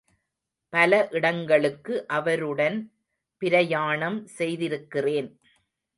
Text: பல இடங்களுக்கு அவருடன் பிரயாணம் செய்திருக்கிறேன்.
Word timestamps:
பல 0.73 1.07
இடங்களுக்கு 1.11 2.07
அவருடன் 2.07 2.77
பிரயாணம் 3.41 4.19
செய்திருக்கிறேன். 4.37 5.29